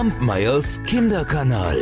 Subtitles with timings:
[0.00, 1.78] Kampmeyers Kinderkanal.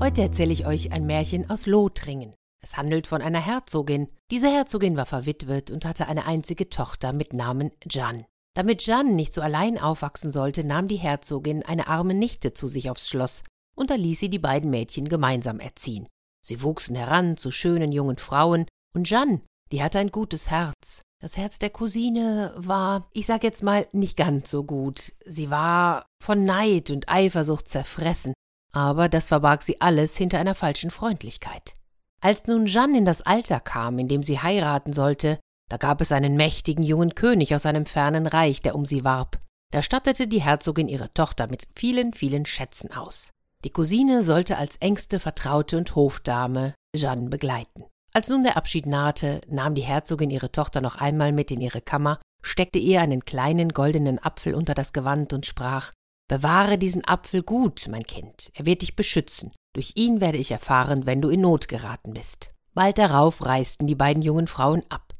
[0.00, 2.34] Heute erzähle ich euch ein Märchen aus Lothringen.
[2.60, 4.08] Es handelt von einer Herzogin.
[4.32, 8.26] Diese Herzogin war verwitwet und hatte eine einzige Tochter mit Namen Jeanne.
[8.56, 12.90] Damit Jeanne nicht so allein aufwachsen sollte, nahm die Herzogin eine arme Nichte zu sich
[12.90, 13.44] aufs Schloss
[13.76, 16.08] und da ließ sie die beiden Mädchen gemeinsam erziehen.
[16.44, 19.40] Sie wuchsen heran zu schönen jungen Frauen und Jeanne,
[19.70, 21.02] die hatte ein gutes Herz.
[21.20, 25.12] Das Herz der Cousine war, ich sag jetzt mal, nicht ganz so gut.
[25.26, 28.34] Sie war von Neid und Eifersucht zerfressen,
[28.72, 31.74] aber das verbarg sie alles hinter einer falschen Freundlichkeit.
[32.20, 36.12] Als nun Jeanne in das Alter kam, in dem sie heiraten sollte, da gab es
[36.12, 39.38] einen mächtigen jungen König aus einem fernen Reich, der um sie warb.
[39.72, 43.30] Da stattete die Herzogin ihre Tochter mit vielen, vielen Schätzen aus.
[43.64, 47.84] Die Cousine sollte als engste Vertraute und Hofdame Jeanne begleiten.
[48.18, 51.80] Als nun der Abschied nahte, nahm die Herzogin ihre Tochter noch einmal mit in ihre
[51.80, 55.92] Kammer, steckte ihr einen kleinen goldenen Apfel unter das Gewand und sprach
[56.26, 59.52] Bewahre diesen Apfel gut, mein Kind, er wird dich beschützen.
[59.72, 62.50] Durch ihn werde ich erfahren, wenn du in Not geraten bist.
[62.74, 65.14] Bald darauf reisten die beiden jungen Frauen ab.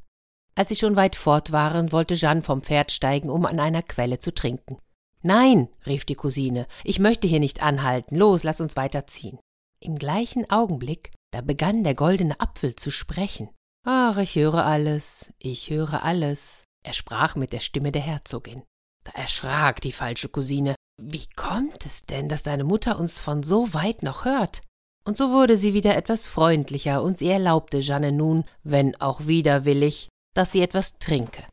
[0.55, 4.19] Als sie schon weit fort waren, wollte Jeanne vom Pferd steigen, um an einer Quelle
[4.19, 4.77] zu trinken.
[5.21, 9.39] Nein, rief die Cousine, ich möchte hier nicht anhalten, los, lass uns weiterziehen.
[9.79, 13.49] Im gleichen Augenblick da begann der goldene Apfel zu sprechen.
[13.85, 16.63] Ach, ich höre alles, ich höre alles.
[16.83, 18.63] Er sprach mit der Stimme der Herzogin.
[19.03, 20.75] Da erschrak die falsche Cousine.
[21.01, 24.61] Wie kommt es denn, dass deine Mutter uns von so weit noch hört?
[25.05, 30.09] Und so wurde sie wieder etwas freundlicher, und sie erlaubte Jeanne nun, wenn auch widerwillig,
[30.35, 31.43] dass sie etwas trinke.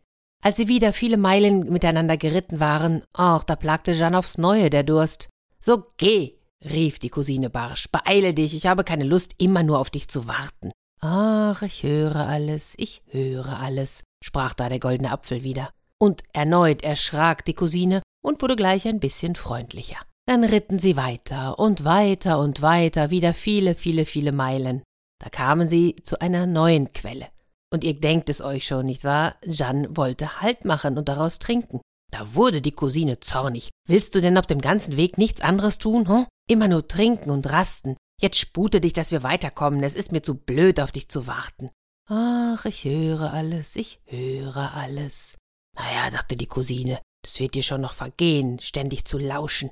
[0.42, 4.82] Als sie wieder viele Meilen miteinander geritten waren, ach, da plagte Jeanne aufs neue der
[4.82, 5.28] Durst.
[5.60, 9.90] So geh, rief die Cousine barsch, beeile dich, ich habe keine Lust, immer nur auf
[9.90, 10.72] dich zu warten.
[11.00, 15.70] Ach, ich höre alles, ich höre alles, sprach da der goldene Apfel wieder.
[15.98, 19.98] Und erneut erschrak die Cousine und wurde gleich ein bisschen freundlicher.
[20.26, 24.82] Dann ritten sie weiter und weiter und weiter, wieder viele, viele, viele Meilen.
[25.22, 27.28] Da kamen sie zu einer neuen Quelle.
[27.72, 29.36] Und ihr denkt es euch schon, nicht wahr?
[29.46, 31.80] Jeanne wollte Halt machen und daraus trinken.
[32.12, 33.70] Da wurde die Cousine zornig.
[33.88, 36.26] Willst du denn auf dem ganzen Weg nichts anderes tun, hm?
[36.48, 37.96] Immer nur trinken und rasten.
[38.20, 39.82] Jetzt spute dich, dass wir weiterkommen.
[39.82, 41.70] Es ist mir zu blöd, auf dich zu warten.
[42.08, 45.36] Ach, ich höre alles, ich höre alles.
[45.76, 49.70] Naja, dachte die Cousine, das wird dir schon noch vergehen, ständig zu lauschen.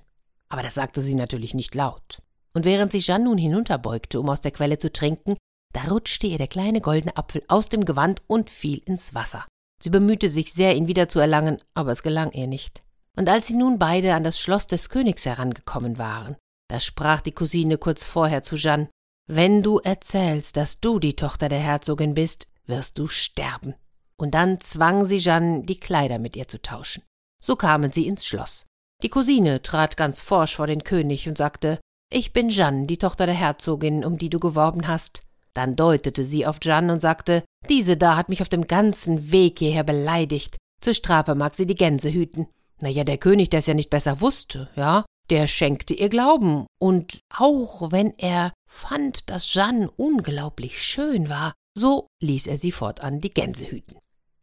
[0.49, 2.21] Aber das sagte sie natürlich nicht laut.
[2.53, 5.37] Und während sich Jeanne nun hinunterbeugte, um aus der Quelle zu trinken,
[5.73, 9.47] da rutschte ihr der kleine goldene Apfel aus dem Gewand und fiel ins Wasser.
[9.85, 12.83] Sie bemühte sich sehr, ihn wiederzuerlangen, aber es gelang ihr nicht.
[13.19, 16.37] Und als sie nun beide an das Schloss des Königs herangekommen waren,
[16.71, 18.89] da sprach die Cousine kurz vorher zu Jeanne
[19.27, 23.75] Wenn du erzählst, dass du die Tochter der Herzogin bist, wirst du sterben.
[24.17, 27.03] Und dann zwang sie Jeanne, die Kleider mit ihr zu tauschen.
[27.43, 28.65] So kamen sie ins Schloss.
[29.03, 31.79] Die Cousine trat ganz forsch vor den König und sagte
[32.11, 35.21] Ich bin Jeanne, die Tochter der Herzogin, um die du geworben hast.
[35.55, 39.61] Dann deutete sie auf Jeanne und sagte Diese da hat mich auf dem ganzen Weg
[39.61, 40.57] hierher beleidigt.
[40.81, 42.49] Zur Strafe mag sie die Gänse hüten.
[42.81, 46.67] Na ja, der König, der es ja nicht besser wusste, ja, der schenkte ihr Glauben,
[46.79, 53.21] und auch wenn er fand, dass Jeanne unglaublich schön war, so ließ er sie fortan
[53.21, 53.97] die Gänse hüten.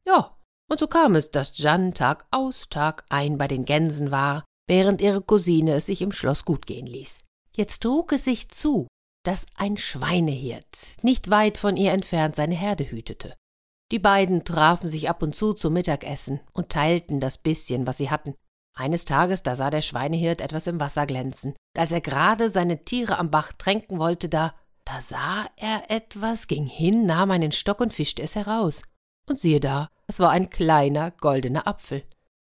[0.07, 0.37] Ja,
[0.69, 5.01] und so kam es, dass Jeanne Tag aus Tag ein bei den Gänsen war, während
[5.01, 7.23] ihre Cousine es sich im Schloss gut gehen ließ.
[7.55, 8.87] Jetzt trug es sich zu,
[9.23, 13.35] dass ein Schweinehirt nicht weit von ihr entfernt seine Herde hütete.
[13.91, 18.09] Die beiden trafen sich ab und zu zum Mittagessen und teilten das bisschen, was sie
[18.09, 18.35] hatten.
[18.73, 21.55] Eines Tages, da sah der Schweinehirt etwas im Wasser glänzen.
[21.77, 24.55] Als er gerade seine Tiere am Bach tränken wollte, da,
[24.85, 28.81] da sah er etwas, ging hin, nahm einen Stock und fischte es heraus.
[29.29, 32.03] Und siehe da, es war ein kleiner goldener Apfel.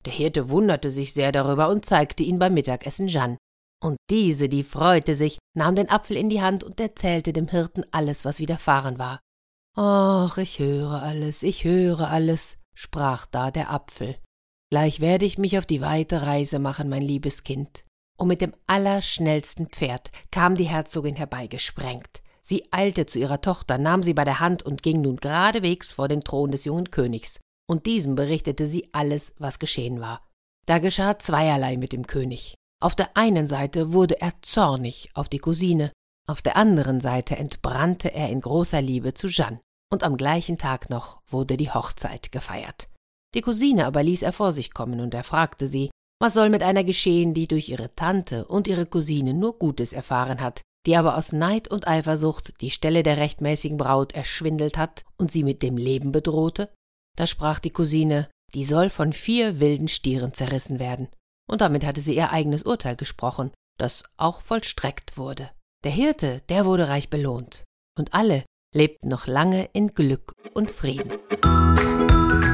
[0.06, 3.38] Der Hirte wunderte sich sehr darüber und zeigte ihn beim Mittagessen Jeanne.
[3.84, 7.84] Und diese, die freute sich, nahm den Apfel in die Hand und erzählte dem Hirten
[7.92, 9.20] alles, was widerfahren war.
[9.76, 14.18] Ach, ich höre alles, ich höre alles, sprach da der Apfel.
[14.70, 17.84] Gleich werde ich mich auf die weite Reise machen, mein liebes Kind.
[18.18, 22.22] Und mit dem allerschnellsten Pferd kam die Herzogin herbeigesprengt.
[22.42, 26.08] Sie eilte zu ihrer Tochter, nahm sie bei der Hand und ging nun geradewegs vor
[26.08, 27.40] den Thron des jungen Königs.
[27.68, 30.28] Und diesem berichtete sie alles, was geschehen war.
[30.66, 32.56] Da geschah zweierlei mit dem König.
[32.82, 35.92] Auf der einen Seite wurde er zornig auf die Cousine,
[36.28, 39.60] auf der anderen Seite entbrannte er in großer Liebe zu Jeanne.
[39.92, 42.88] Und am gleichen Tag noch wurde die Hochzeit gefeiert.
[43.36, 46.64] Die Cousine aber ließ er vor sich kommen und er fragte sie, was soll mit
[46.64, 51.18] einer geschehen, die durch ihre Tante und ihre Cousine nur Gutes erfahren hat, die aber
[51.18, 55.78] aus Neid und Eifersucht die Stelle der rechtmäßigen Braut erschwindelt hat und sie mit dem
[55.78, 56.70] Leben bedrohte?
[57.18, 61.10] Da sprach die Cousine, die soll von vier wilden Stieren zerrissen werden.
[61.52, 65.50] Und damit hatte sie ihr eigenes Urteil gesprochen, das auch vollstreckt wurde.
[65.84, 67.66] Der Hirte, der wurde reich belohnt.
[67.98, 71.12] Und alle lebten noch lange in Glück und Frieden.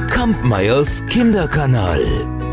[0.09, 2.46] Kampmeyers Kinderkanal.